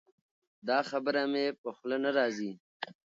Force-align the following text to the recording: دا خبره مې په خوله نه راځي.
دا 0.67 0.79
خبره 0.89 1.23
مې 1.31 1.45
په 1.61 1.69
خوله 1.77 1.97
نه 2.05 2.09
راځي. 2.17 2.51